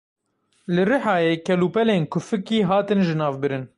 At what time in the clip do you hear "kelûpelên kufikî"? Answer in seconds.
1.45-2.59